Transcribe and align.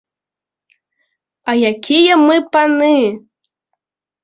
А 1.53 1.55
якія 1.73 2.13
мы 2.25 2.41
паны? 2.57 2.91